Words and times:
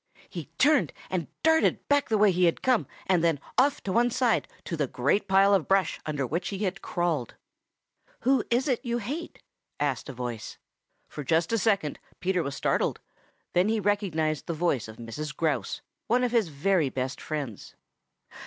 He 0.27 0.45
turned 0.57 0.93
and 1.11 1.27
darted 1.43 1.87
back 1.87 2.09
the 2.09 2.17
way 2.17 2.31
he 2.31 2.45
had 2.45 2.63
come 2.63 2.87
and 3.05 3.23
then 3.23 3.39
off 3.55 3.83
to 3.83 3.91
one 3.91 4.09
side 4.09 4.47
to 4.63 4.75
the 4.75 4.87
great 4.87 5.27
pile 5.27 5.53
of 5.53 5.67
brush 5.67 5.99
under 6.07 6.25
which 6.25 6.49
he 6.49 6.63
had 6.63 6.81
crawled. 6.81 7.35
"Who 8.21 8.43
is 8.49 8.67
it 8.67 8.83
you 8.83 8.97
hate?" 8.97 9.43
asked 9.79 10.09
a 10.09 10.13
voice. 10.13 10.57
For 11.07 11.23
just 11.23 11.53
a 11.53 11.59
second 11.59 11.99
Peter 12.19 12.41
was 12.41 12.55
startled, 12.55 12.99
then 13.53 13.69
he 13.69 13.79
recognized 13.79 14.47
the 14.47 14.55
voice 14.55 14.87
of 14.87 14.97
Mrs. 14.97 15.37
Grouse, 15.37 15.81
one 16.07 16.23
of 16.23 16.31
his 16.31 16.47
very 16.47 16.89
best 16.89 17.21
friends. 17.21 17.75